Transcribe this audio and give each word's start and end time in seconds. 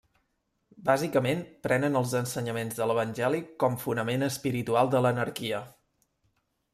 Bàsicament 0.85 1.41
prenen 1.65 1.99
els 1.99 2.15
ensenyaments 2.19 2.79
de 2.79 2.87
l'Evangeli 2.91 3.41
com 3.65 3.77
fonament 3.83 4.29
espiritual 4.29 4.91
de 4.97 5.03
l'anarquia. 5.07 5.61